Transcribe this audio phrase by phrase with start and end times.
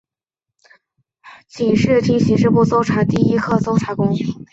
[1.47, 4.11] 警视厅刑事部搜查第一课搜查官。